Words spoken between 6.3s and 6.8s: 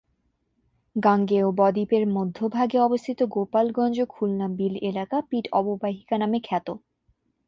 খ্যাত।